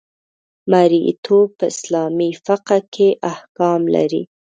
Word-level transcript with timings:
مرییتوب 0.71 1.47
په 1.57 1.65
اسلامي 1.73 2.31
فقه 2.45 2.77
کې 2.93 3.09
احکام 3.31 3.81
لري. 3.95 4.23